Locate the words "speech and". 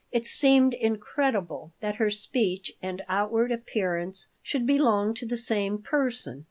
2.09-3.03